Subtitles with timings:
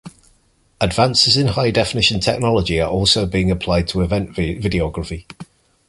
[0.79, 5.27] Advances in high definition technology are also being applied to event videography.